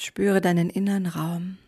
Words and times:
Spüre 0.00 0.40
deinen 0.40 0.70
inneren 0.70 1.04
Raum. 1.04 1.58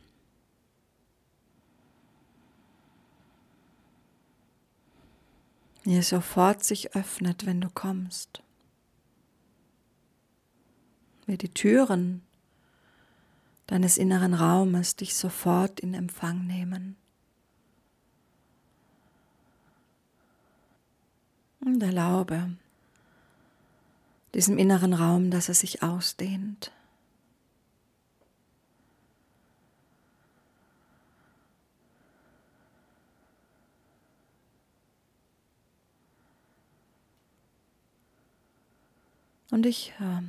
Wie 5.83 5.97
er 5.97 6.03
sofort 6.03 6.65
sich 6.65 6.97
öffnet, 6.97 7.45
wenn 7.45 7.61
du 7.61 7.69
kommst. 7.69 8.43
Wie 11.27 11.37
die 11.37 11.51
Türen 11.51 12.23
deines 13.67 13.99
inneren 13.99 14.33
Raumes 14.33 14.97
dich 14.97 15.15
sofort 15.15 15.79
in 15.81 15.93
Empfang 15.93 16.47
nehmen. 16.47 16.97
Und 21.61 21.83
erlaube 21.83 22.57
diesem 24.33 24.57
inneren 24.57 24.95
Raum, 24.95 25.31
dass 25.31 25.51
er 25.51 25.55
sich 25.55 25.83
ausdehnt. 25.83 26.73
Und 39.53 39.67
ich 39.67 39.93
äh, 40.01 40.23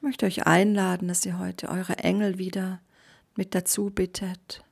möchte 0.00 0.26
euch 0.26 0.44
einladen, 0.44 1.06
dass 1.06 1.24
ihr 1.24 1.38
heute 1.38 1.68
eure 1.68 1.98
Engel 1.98 2.38
wieder 2.38 2.80
mit 3.36 3.54
dazu 3.54 3.90
bittet. 3.90 4.64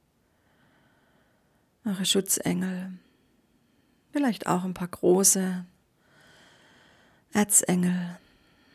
Eure 1.84 2.05
Schutzengel. 2.05 2.91
Vielleicht 4.10 4.48
auch 4.48 4.65
ein 4.65 4.74
paar 4.74 4.88
große 4.88 5.65
Erzengel. 7.32 8.19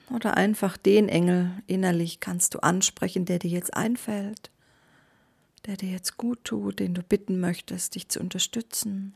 Oder 0.09 0.37
einfach 0.37 0.77
den 0.77 1.09
Engel 1.09 1.51
innerlich 1.67 2.21
kannst 2.21 2.53
du 2.53 2.59
ansprechen, 2.59 3.25
der 3.25 3.39
dir 3.39 3.51
jetzt 3.51 3.73
einfällt, 3.73 4.49
der 5.65 5.75
dir 5.75 5.89
jetzt 5.89 6.15
gut 6.15 6.41
tut, 6.45 6.79
den 6.79 6.93
du 6.93 7.03
bitten 7.03 7.41
möchtest, 7.41 7.95
dich 7.95 8.07
zu 8.07 8.21
unterstützen. 8.21 9.13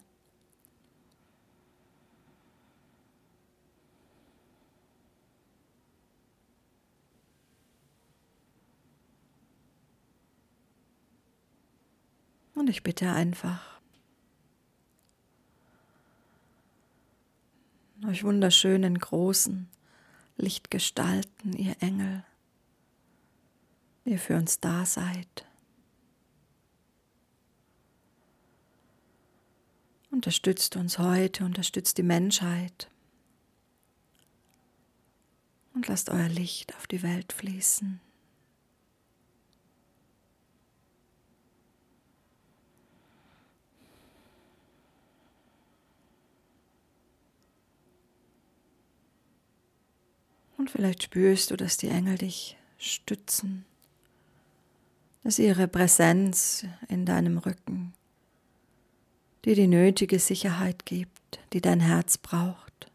Und 12.67 12.71
ich 12.71 12.83
bitte 12.83 13.09
einfach, 13.13 13.79
euch 18.05 18.25
wunderschönen 18.25 18.99
großen 18.99 19.69
Lichtgestalten, 20.35 21.53
ihr 21.53 21.77
Engel, 21.79 22.25
ihr 24.03 24.19
für 24.19 24.35
uns 24.35 24.59
da 24.59 24.85
seid. 24.85 25.45
Unterstützt 30.11 30.75
uns 30.75 30.99
heute, 30.99 31.45
unterstützt 31.45 31.97
die 31.97 32.03
Menschheit 32.03 32.91
und 35.73 35.87
lasst 35.87 36.09
euer 36.09 36.27
Licht 36.27 36.75
auf 36.75 36.85
die 36.85 37.01
Welt 37.01 37.31
fließen. 37.31 38.01
Und 50.67 50.71
vielleicht 50.71 51.03
spürst 51.03 51.49
du, 51.49 51.55
dass 51.55 51.77
die 51.77 51.87
Engel 51.87 52.17
dich 52.17 52.57
stützen, 52.77 53.63
dass 55.23 55.39
ihre 55.39 55.65
Präsenz 55.65 56.65
in 56.89 57.05
deinem 57.05 57.37
Rücken 57.37 57.93
dir 59.45 59.55
die 59.55 59.67
nötige 59.67 60.19
Sicherheit 60.19 60.85
gibt, 60.85 61.39
die 61.53 61.61
dein 61.61 61.79
Herz 61.79 62.17
braucht, 62.17 62.91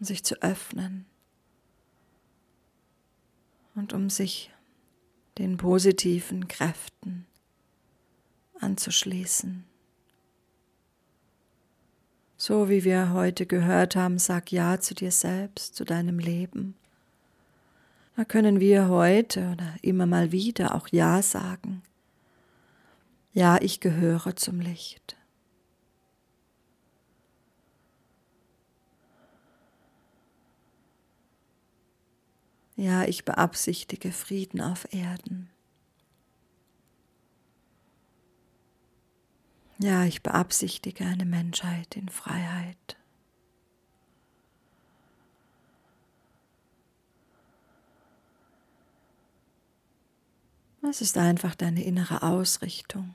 um 0.00 0.04
sich 0.04 0.24
zu 0.24 0.42
öffnen 0.42 1.06
und 3.76 3.92
um 3.92 4.10
sich 4.10 4.50
den 5.38 5.58
positiven 5.58 6.48
Kräften 6.48 7.28
anzuschließen. 8.58 9.71
So 12.44 12.68
wie 12.68 12.82
wir 12.82 13.12
heute 13.12 13.46
gehört 13.46 13.94
haben, 13.94 14.18
sag 14.18 14.50
Ja 14.50 14.80
zu 14.80 14.96
dir 14.96 15.12
selbst, 15.12 15.76
zu 15.76 15.84
deinem 15.84 16.18
Leben. 16.18 16.74
Da 18.16 18.24
können 18.24 18.58
wir 18.58 18.88
heute 18.88 19.52
oder 19.52 19.76
immer 19.80 20.06
mal 20.06 20.32
wieder 20.32 20.74
auch 20.74 20.88
Ja 20.88 21.22
sagen. 21.22 21.84
Ja, 23.32 23.58
ich 23.62 23.78
gehöre 23.78 24.34
zum 24.34 24.58
Licht. 24.58 25.16
Ja, 32.74 33.04
ich 33.04 33.24
beabsichtige 33.24 34.10
Frieden 34.10 34.60
auf 34.60 34.92
Erden. 34.92 35.51
Ja, 39.82 40.04
ich 40.04 40.22
beabsichtige 40.22 41.04
eine 41.04 41.24
Menschheit 41.24 41.96
in 41.96 42.08
Freiheit. 42.08 42.96
Es 50.88 51.00
ist 51.00 51.18
einfach 51.18 51.56
deine 51.56 51.82
innere 51.82 52.22
Ausrichtung. 52.22 53.12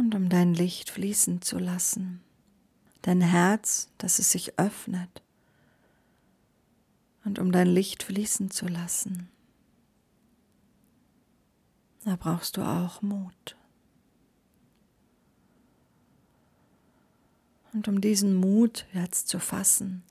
Und 0.00 0.14
um 0.14 0.30
dein 0.30 0.54
Licht 0.54 0.88
fließen 0.88 1.42
zu 1.42 1.58
lassen, 1.58 2.22
dein 3.02 3.20
Herz, 3.20 3.90
dass 3.98 4.18
es 4.18 4.30
sich 4.30 4.58
öffnet 4.58 5.22
und 7.24 7.38
um 7.38 7.52
dein 7.52 7.66
Licht 7.66 8.02
fließen 8.02 8.50
zu 8.50 8.66
lassen. 8.66 9.28
Da 12.04 12.16
brauchst 12.16 12.56
du 12.56 12.62
auch 12.62 13.02
Mut. 13.02 13.56
Und 17.74 17.86
um 17.86 18.00
diesen 18.00 18.34
Mut 18.34 18.86
jetzt 18.94 19.28
zu 19.28 19.38
fassen, 19.38 20.02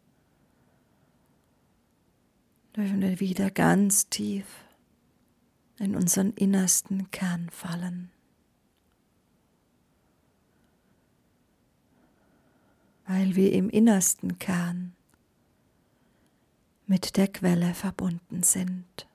dürfen 2.75 3.01
wir 3.01 3.19
wieder 3.19 3.49
ganz 3.49 4.07
tief 4.07 4.45
in 5.79 5.95
unseren 5.95 6.31
innersten 6.33 7.09
Kern 7.09 7.49
fallen. 7.49 8.11
Weil 13.09 13.35
wir 13.35 13.53
im 13.53 13.71
innersten 13.71 14.37
Kern 14.37 14.93
mit 16.85 17.17
der 17.17 17.27
Quelle 17.27 17.73
verbunden 17.73 18.43
sind. 18.43 19.07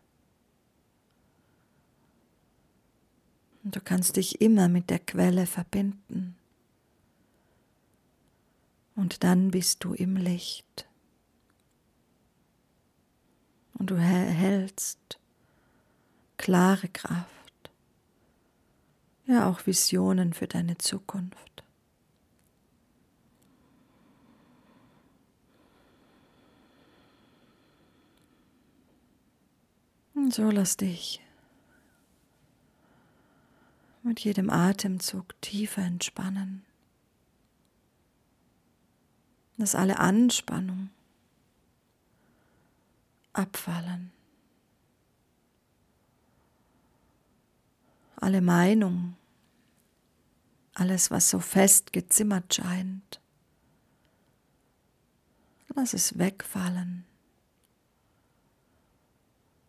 Und 3.62 3.76
du 3.76 3.80
kannst 3.80 4.16
dich 4.16 4.40
immer 4.40 4.68
mit 4.68 4.90
der 4.90 4.98
Quelle 4.98 5.46
verbinden. 5.46 6.34
Und 8.96 9.22
dann 9.22 9.52
bist 9.52 9.84
du 9.84 9.94
im 9.94 10.16
Licht. 10.16 10.88
Und 13.74 13.90
du 13.90 13.94
erhältst 13.94 15.20
klare 16.36 16.88
Kraft, 16.88 17.70
ja 19.26 19.48
auch 19.48 19.64
Visionen 19.68 20.32
für 20.32 20.48
deine 20.48 20.78
Zukunft. 20.78 21.63
So 30.30 30.50
lass 30.50 30.76
dich 30.76 31.20
mit 34.02 34.20
jedem 34.20 34.50
Atemzug 34.50 35.40
tiefer 35.40 35.82
entspannen. 35.82 36.64
Dass 39.56 39.74
alle 39.74 39.98
Anspannung 39.98 40.90
abfallen. 43.32 44.12
Alle 48.16 48.40
Meinungen 48.40 49.16
alles, 50.74 51.10
was 51.10 51.30
so 51.30 51.38
fest 51.38 51.92
gezimmert 51.92 52.54
scheint. 52.54 53.20
Lass 55.74 55.94
es 55.94 56.18
wegfallen, 56.18 57.04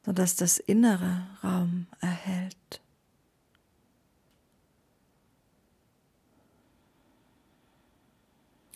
sodass 0.05 0.35
das 0.35 0.59
Innere 0.59 1.25
Raum 1.43 1.87
erhält. 1.99 2.79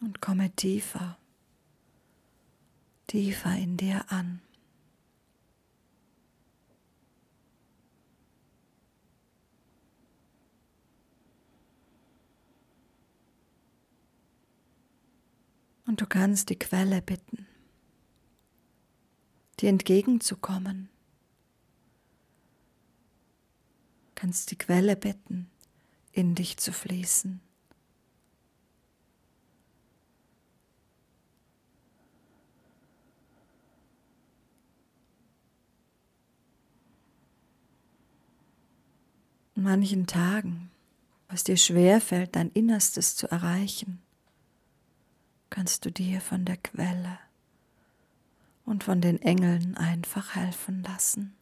Und 0.02 0.22
komme 0.22 0.50
tiefer, 0.56 1.20
tiefer 3.06 3.56
in 3.56 3.78
dir 3.78 4.06
an. 4.08 4.42
Und 15.86 16.02
du 16.02 16.08
kannst 16.08 16.50
die 16.50 16.58
Quelle 16.58 17.02
bitten, 17.02 17.46
dir 19.60 19.70
entgegenzukommen. 19.70 20.90
Du 24.10 24.16
kannst 24.30 24.52
die 24.52 24.58
Quelle 24.60 24.96
bitten, 24.96 25.50
in 26.12 26.36
dich 26.36 26.58
zu 26.58 26.72
fließen. 26.72 27.42
In 39.56 39.64
manchen 39.64 40.06
Tagen, 40.06 40.70
was 41.28 41.44
dir 41.44 41.58
schwer 41.58 42.00
fällt, 42.00 42.36
dein 42.36 42.52
Innerstes 42.52 43.16
zu 43.16 43.32
erreichen, 43.32 44.00
kannst 45.50 45.86
du 45.86 45.92
dir 45.92 46.22
von 46.22 46.46
der 46.46 46.58
Quelle 46.58 47.18
und 48.64 48.84
von 48.84 49.02
den 49.02 49.20
Engeln 49.24 49.76
einfach 49.76 50.36
helfen 50.36 50.84
lassen. 50.84 51.39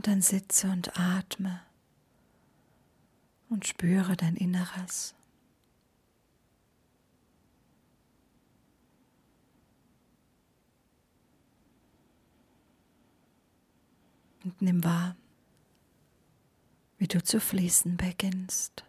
Und 0.00 0.06
dann 0.06 0.22
sitze 0.22 0.66
und 0.70 0.98
atme 0.98 1.60
und 3.50 3.66
spüre 3.66 4.16
dein 4.16 4.34
Inneres. 4.34 5.14
Und 14.42 14.62
nimm 14.62 14.82
wahr, 14.82 15.16
wie 16.96 17.06
du 17.06 17.22
zu 17.22 17.38
fließen 17.38 17.98
beginnst. 17.98 18.86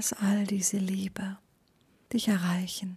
Lass 0.00 0.14
all 0.14 0.46
diese 0.46 0.78
Liebe 0.78 1.36
dich 2.10 2.28
erreichen. 2.28 2.96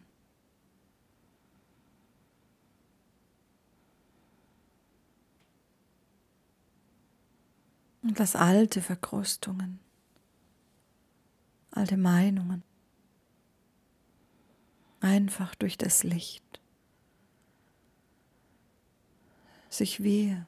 Und 8.04 8.18
lass 8.18 8.38
alte 8.38 8.82
Verkrustungen, 8.82 9.82
alte 11.72 11.98
Meinungen 11.98 12.64
einfach 15.02 15.56
durch 15.56 15.78
das 15.78 16.04
Licht 16.04 16.62
sich 19.68 20.02
wie 20.02 20.42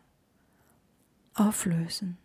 auflösen. 1.33 2.17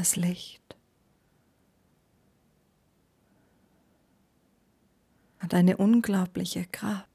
Das 0.00 0.16
Licht. 0.16 0.62
Hat 5.40 5.52
eine 5.52 5.76
unglaubliche 5.76 6.64
Kraft. 6.64 7.06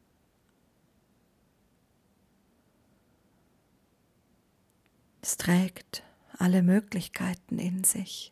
Es 5.24 5.36
trägt 5.38 6.04
alle 6.38 6.62
Möglichkeiten 6.62 7.58
in 7.58 7.84
sich. 7.84 8.32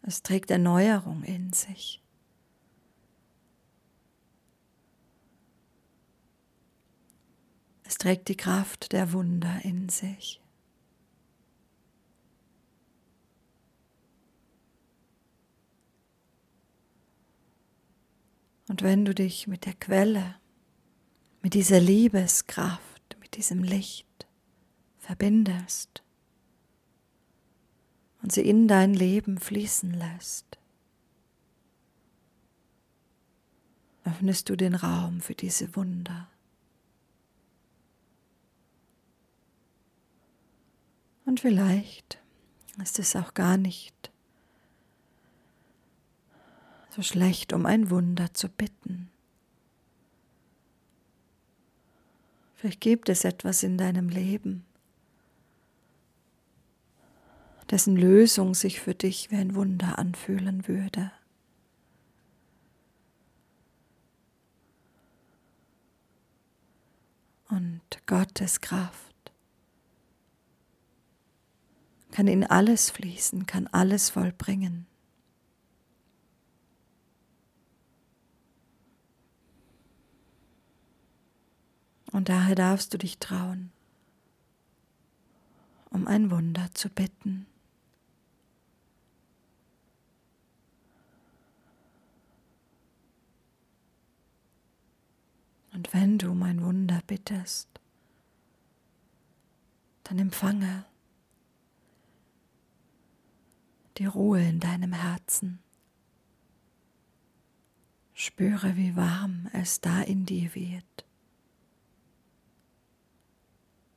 Es 0.00 0.22
trägt 0.22 0.50
Erneuerung 0.50 1.22
in 1.22 1.52
sich. 1.52 2.01
Es 7.92 7.98
trägt 7.98 8.28
die 8.28 8.38
Kraft 8.38 8.92
der 8.92 9.12
Wunder 9.12 9.60
in 9.64 9.90
sich. 9.90 10.40
Und 18.66 18.80
wenn 18.80 19.04
du 19.04 19.14
dich 19.14 19.46
mit 19.46 19.66
der 19.66 19.74
Quelle, 19.74 20.36
mit 21.42 21.52
dieser 21.52 21.80
Liebeskraft, 21.80 23.18
mit 23.20 23.36
diesem 23.36 23.62
Licht 23.62 24.26
verbindest 24.96 26.02
und 28.22 28.32
sie 28.32 28.48
in 28.48 28.68
dein 28.68 28.94
Leben 28.94 29.36
fließen 29.36 29.92
lässt, 29.92 30.58
öffnest 34.04 34.48
du 34.48 34.56
den 34.56 34.74
Raum 34.74 35.20
für 35.20 35.34
diese 35.34 35.76
Wunder. 35.76 36.31
Und 41.24 41.40
vielleicht 41.40 42.20
ist 42.82 42.98
es 42.98 43.14
auch 43.16 43.34
gar 43.34 43.56
nicht 43.56 44.10
so 46.90 47.02
schlecht, 47.02 47.52
um 47.52 47.64
ein 47.66 47.90
Wunder 47.90 48.34
zu 48.34 48.48
bitten. 48.48 49.10
Vielleicht 52.54 52.80
gibt 52.80 53.08
es 53.08 53.24
etwas 53.24 53.62
in 53.62 53.78
deinem 53.78 54.08
Leben, 54.08 54.64
dessen 57.70 57.96
Lösung 57.96 58.54
sich 58.54 58.80
für 58.80 58.94
dich 58.94 59.30
wie 59.30 59.36
ein 59.36 59.54
Wunder 59.54 59.98
anfühlen 59.98 60.68
würde. 60.68 61.10
Und 67.48 67.82
Gottes 68.06 68.60
Kraft 68.60 69.11
kann 72.12 72.28
in 72.28 72.44
alles 72.44 72.90
fließen, 72.90 73.46
kann 73.46 73.66
alles 73.68 74.10
vollbringen. 74.10 74.86
Und 82.12 82.28
daher 82.28 82.54
darfst 82.54 82.92
du 82.92 82.98
dich 82.98 83.18
trauen, 83.18 83.72
um 85.88 86.06
ein 86.06 86.30
Wunder 86.30 86.68
zu 86.74 86.90
bitten. 86.90 87.46
Und 95.72 95.94
wenn 95.94 96.18
du 96.18 96.30
um 96.30 96.42
ein 96.42 96.62
Wunder 96.62 97.00
bittest, 97.06 97.68
dann 100.04 100.18
empfange 100.18 100.84
die 103.98 104.06
Ruhe 104.06 104.42
in 104.42 104.60
deinem 104.60 104.92
Herzen. 104.92 105.58
Spüre, 108.14 108.76
wie 108.76 108.94
warm 108.94 109.48
es 109.52 109.80
da 109.80 110.02
in 110.02 110.26
dir 110.26 110.54
wird, 110.54 111.04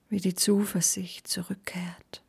wie 0.10 0.20
die 0.20 0.36
Zuversicht 0.36 1.28
zurückkehrt. 1.28 2.24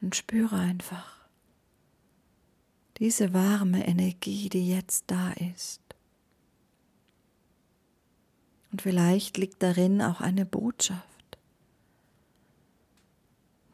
Und 0.00 0.14
spüre 0.14 0.56
einfach 0.56 1.26
diese 2.98 3.32
warme 3.32 3.86
Energie, 3.86 4.48
die 4.48 4.68
jetzt 4.68 5.04
da 5.06 5.32
ist. 5.32 5.80
Und 8.70 8.82
vielleicht 8.82 9.36
liegt 9.38 9.62
darin 9.62 10.02
auch 10.02 10.20
eine 10.20 10.44
Botschaft 10.44 11.13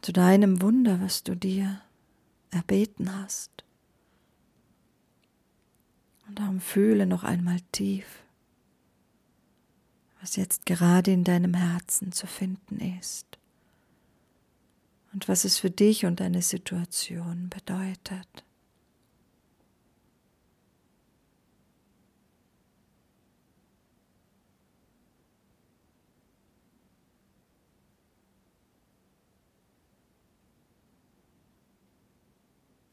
zu 0.03 0.13
deinem 0.13 0.63
Wunder, 0.63 1.01
was 1.01 1.23
du 1.23 1.35
dir 1.35 1.81
erbeten 2.51 3.15
hast. 3.15 3.65
Und 6.27 6.39
darum 6.39 6.61
fühle 6.61 7.07
noch 7.07 7.25
einmal 7.25 7.59
tief, 7.73 8.07
was 10.21 10.37
jetzt 10.37 10.67
gerade 10.67 11.11
in 11.11 11.25
deinem 11.25 11.55
Herzen 11.55 12.13
zu 12.13 12.27
finden 12.27 12.79
ist 12.99 13.39
und 15.13 15.29
was 15.29 15.45
es 15.45 15.59
für 15.59 15.71
dich 15.71 16.07
und 16.07 16.21
deine 16.21 16.43
Situation 16.43 17.49
bedeutet. 17.49 18.45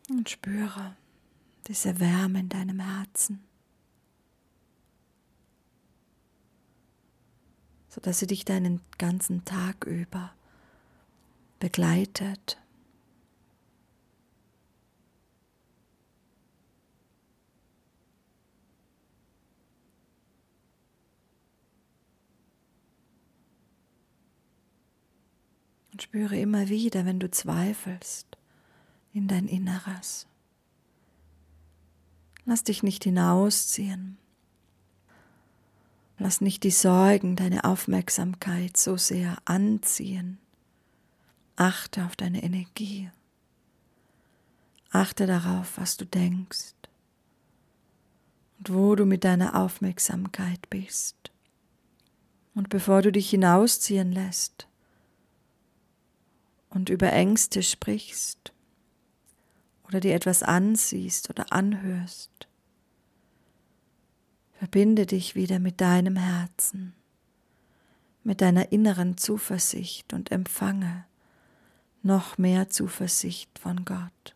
Und 0.10 0.30
spüre 0.30 0.96
diese 1.68 2.00
Wärme 2.00 2.40
in 2.40 2.50
deinem 2.50 2.80
Herzen, 2.80 3.44
sodass 7.90 8.20
sie 8.20 8.28
dich 8.28 8.46
deinen 8.46 8.82
ganzen 8.98 9.44
Tag 9.44 9.86
über 9.86 10.34
begleitet. 11.60 12.58
Und 25.92 26.04
spüre 26.04 26.38
immer 26.38 26.70
wieder, 26.70 27.06
wenn 27.06 27.20
du 27.20 27.30
zweifelst, 27.32 28.38
in 29.18 29.28
dein 29.28 29.48
Inneres. 29.48 30.28
Lass 32.46 32.64
dich 32.64 32.84
nicht 32.84 33.04
hinausziehen. 33.04 34.18
Lass 36.20 36.40
nicht 36.40 36.64
die 36.64 36.72
Sorgen 36.72 37.36
deine 37.36 37.64
Aufmerksamkeit 37.64 38.78
so 38.78 38.96
sehr 38.96 39.38
anziehen. 39.46 40.38
Achte 41.56 42.06
auf 42.06 42.16
deine 42.16 42.44
Energie. 42.44 43.10
Achte 44.92 45.26
darauf, 45.26 45.78
was 45.78 45.98
du 45.98 46.06
denkst 46.06 46.74
und 48.60 48.74
wo 48.74 48.96
du 48.96 49.06
mit 49.06 49.24
deiner 49.24 49.56
Aufmerksamkeit 49.56 50.70
bist. 50.70 51.32
Und 52.56 52.70
bevor 52.70 53.02
du 53.02 53.12
dich 53.12 53.30
hinausziehen 53.30 54.12
lässt 54.12 54.68
und 56.70 56.90
über 56.90 57.12
Ängste 57.12 57.62
sprichst, 57.62 58.54
oder 59.88 60.00
dir 60.00 60.16
etwas 60.16 60.44
ansiehst 60.44 61.30
oder 61.30 61.52
anhörst. 61.52 62.48
Verbinde 64.54 65.06
dich 65.06 65.36
wieder 65.36 65.60
mit 65.60 65.82
deinem 65.82 66.16
Herzen, 66.16 66.94
mit 68.24 68.42
deiner 68.42 68.72
inneren 68.72 69.18
Zuversicht 69.18 70.14
und 70.14 70.32
empfange 70.32 71.06
noch 72.02 72.38
mehr 72.38 72.70
Zuversicht 72.70 73.60
von 73.60 73.86
Gott. 73.86 74.36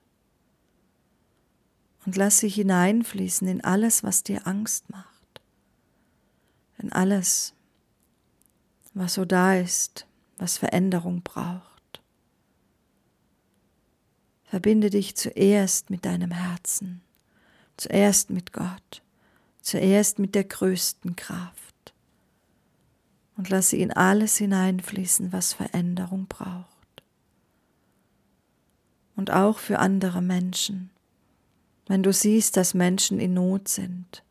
Und 2.06 2.16
lass 2.18 2.40
sie 2.40 2.50
hineinfließen 2.50 3.48
in 3.48 3.64
alles, 3.64 4.04
was 4.04 4.24
dir 4.24 4.48
Angst 4.48 4.90
macht, 4.90 5.42
in 6.78 6.92
alles, 6.92 7.54
was 8.94 9.14
so 9.16 9.26
da 9.26 9.56
ist, 9.56 10.08
was 10.38 10.58
Veränderung 10.58 11.22
braucht. 11.22 11.71
Verbinde 14.52 14.90
dich 14.90 15.16
zuerst 15.16 15.90
mit 15.90 16.04
deinem 16.04 16.32
Herzen, 16.32 17.00
zuerst 17.78 18.32
mit 18.32 18.52
Gott, 18.52 19.02
zuerst 19.62 20.20
mit 20.20 20.36
der 20.36 20.44
größten 20.44 21.16
Kraft 21.16 21.94
und 23.38 23.48
lass 23.48 23.70
sie 23.70 23.80
in 23.82 23.94
alles 23.94 24.36
hineinfließen, 24.36 25.32
was 25.32 25.54
Veränderung 25.54 26.28
braucht. 26.28 27.02
Und 29.16 29.32
auch 29.32 29.58
für 29.58 29.80
andere 29.80 30.22
Menschen, 30.22 30.90
wenn 31.88 32.04
du 32.04 32.12
siehst, 32.12 32.58
dass 32.58 32.74
Menschen 32.74 33.22
in 33.22 33.34
Not 33.34 33.70
sind, 33.70 34.22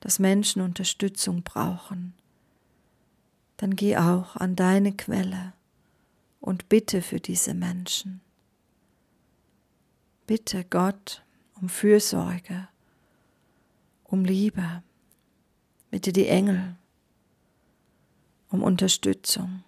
dass 0.00 0.18
Menschen 0.18 0.62
Unterstützung 0.62 1.42
brauchen, 1.42 2.14
dann 3.58 3.76
geh 3.76 3.98
auch 3.98 4.36
an 4.36 4.56
deine 4.56 4.94
Quelle 4.96 5.52
und 6.40 6.70
bitte 6.70 7.02
für 7.02 7.20
diese 7.20 7.52
Menschen. 7.52 8.22
Bitte 10.30 10.64
Gott 10.64 11.24
um 11.60 11.68
Fürsorge, 11.68 12.68
um 14.04 14.24
Liebe. 14.24 14.84
Bitte 15.90 16.12
die 16.12 16.28
Engel 16.28 16.76
um 18.48 18.62
Unterstützung. 18.62 19.64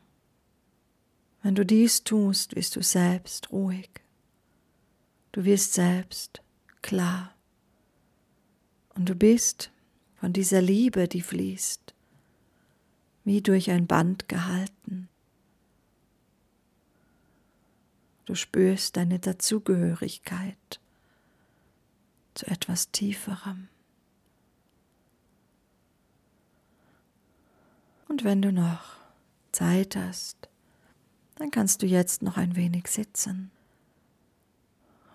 Wenn 1.42 1.56
du 1.56 1.66
dies 1.66 2.04
tust, 2.04 2.54
wirst 2.54 2.76
du 2.76 2.82
selbst 2.84 3.50
ruhig. 3.50 3.90
Du 5.32 5.44
wirst 5.44 5.72
selbst 5.74 6.42
klar. 6.80 7.34
Und 8.94 9.08
du 9.08 9.16
bist 9.16 9.72
von 10.14 10.32
dieser 10.32 10.62
Liebe, 10.62 11.08
die 11.08 11.22
fließt, 11.22 11.92
wie 13.24 13.42
durch 13.42 13.68
ein 13.72 13.88
Band 13.88 14.28
gehalten. 14.28 15.08
Du 18.24 18.34
spürst 18.34 18.96
deine 18.96 19.18
Dazugehörigkeit 19.18 20.80
zu 22.34 22.46
etwas 22.46 22.90
Tieferem. 22.90 23.68
Und 28.08 28.24
wenn 28.24 28.42
du 28.42 28.52
noch 28.52 28.96
Zeit 29.52 29.96
hast, 29.96 30.48
dann 31.36 31.50
kannst 31.50 31.82
du 31.82 31.86
jetzt 31.86 32.22
noch 32.22 32.36
ein 32.36 32.56
wenig 32.56 32.86
sitzen 32.86 33.50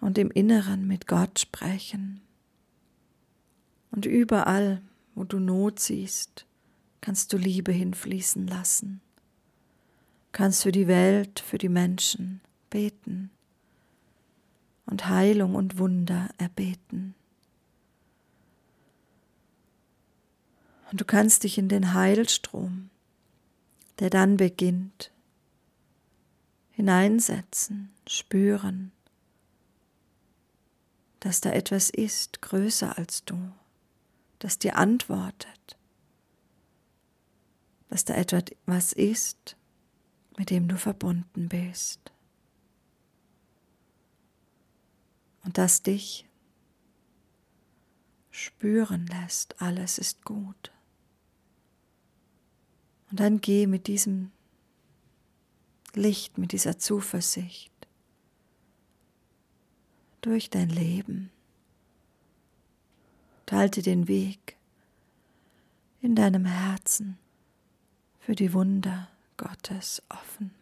und 0.01 0.17
im 0.17 0.31
Inneren 0.31 0.87
mit 0.87 1.07
Gott 1.07 1.39
sprechen. 1.39 2.21
Und 3.91 4.05
überall, 4.05 4.81
wo 5.15 5.23
du 5.23 5.39
Not 5.39 5.79
siehst, 5.79 6.45
kannst 7.01 7.33
du 7.33 7.37
Liebe 7.37 7.71
hinfließen 7.71 8.47
lassen. 8.47 9.01
Kannst 10.31 10.63
für 10.63 10.71
die 10.71 10.87
Welt, 10.87 11.39
für 11.39 11.57
die 11.57 11.69
Menschen, 11.69 12.41
beten 12.69 13.31
und 14.85 15.07
Heilung 15.07 15.55
und 15.55 15.77
Wunder 15.77 16.29
erbeten. 16.37 17.15
Und 20.91 21.01
du 21.01 21.05
kannst 21.05 21.43
dich 21.43 21.57
in 21.57 21.67
den 21.67 21.93
Heilstrom, 21.93 22.89
der 23.99 24.09
dann 24.09 24.37
beginnt, 24.37 25.11
hineinsetzen, 26.71 27.91
spüren, 28.07 28.91
dass 31.19 31.41
da 31.41 31.51
etwas 31.51 31.89
ist, 31.89 32.41
größer 32.41 32.97
als 32.97 33.25
du, 33.25 33.51
das 34.39 34.59
dir 34.59 34.77
antwortet, 34.77 35.77
dass 37.89 38.05
da 38.05 38.13
etwas 38.13 38.93
ist, 38.93 39.57
mit 40.37 40.51
dem 40.51 40.67
du 40.67 40.77
verbunden 40.77 41.49
bist. 41.49 42.11
Und 45.47 45.57
das 45.57 45.81
dich 45.81 46.27
spüren 48.31 49.07
lässt, 49.07 49.61
alles 49.61 49.97
ist 49.97 50.25
gut. 50.25 50.73
Und 53.09 53.21
dann 53.21 53.39
geh 53.39 53.65
mit 53.65 53.87
diesem 53.87 54.33
Licht, 55.93 56.37
mit 56.37 56.51
dieser 56.51 56.77
Zuversicht 56.77 57.71
durch 60.19 60.49
dein 60.49 60.69
Leben. 60.69 61.31
halte 63.49 63.81
den 63.81 64.09
Weg 64.09 64.57
in 66.01 66.13
deinem 66.13 66.43
Herzen 66.43 67.17
für 68.19 68.35
die 68.35 68.51
Wunder 68.51 69.07
Gottes 69.37 70.03
offen. 70.09 70.56